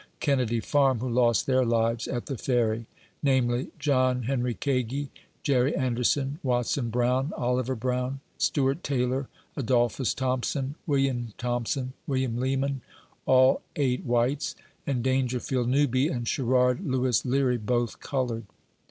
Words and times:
Ken 0.19 0.39
nedy 0.39 0.63
Farm 0.65 0.97
who 0.97 1.07
lost 1.07 1.45
their 1.45 1.63
lives 1.63 2.07
at 2.07 2.25
the 2.25 2.35
Ferry, 2.35 2.87
namely: 3.21 3.67
John 3.77 4.23
Henri 4.23 4.55
Kagi, 4.55 5.11
Jerry 5.43 5.75
Anderson, 5.75 6.39
Watson 6.41 6.89
Brown, 6.89 7.31
Oliver 7.37 7.75
Brown, 7.75 8.19
Stewart 8.39 8.83
Taylor, 8.83 9.27
Adolphus 9.55 10.15
Thompson, 10.15 10.73
William 10.87 11.35
Thompson, 11.37 11.93
William 12.07 12.37
Leeman, 12.39 12.81
all 13.27 13.61
eight 13.75 14.03
whites, 14.03 14.55
and 14.87 15.03
Dangerfield 15.03 15.69
Newby 15.69 16.07
and 16.07 16.27
Sherrard 16.27 16.83
Lewis 16.83 17.23
Leary, 17.23 17.57
both 17.57 17.99
colored. 17.99 18.45